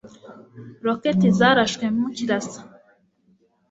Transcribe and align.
Roketi 0.85 1.27
zarashwe 1.37 1.85
mu 1.97 2.07
kirasa. 2.15 2.61